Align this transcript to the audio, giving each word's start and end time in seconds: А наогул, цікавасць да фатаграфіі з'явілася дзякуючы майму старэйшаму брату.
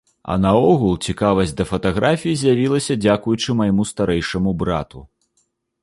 А 0.35 0.35
наогул, 0.45 0.95
цікавасць 1.07 1.53
да 1.59 1.67
фатаграфіі 1.73 2.39
з'явілася 2.41 2.99
дзякуючы 3.05 3.49
майму 3.61 3.89
старэйшаму 3.95 4.59
брату. 4.65 5.09